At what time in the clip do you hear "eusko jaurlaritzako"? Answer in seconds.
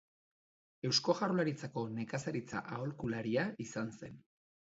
0.87-1.83